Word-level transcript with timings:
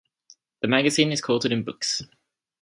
The 0.63 0.67
magazine 0.67 1.11
is 1.11 1.21
quoted 1.21 1.51
in 1.51 1.61
books. 1.61 2.01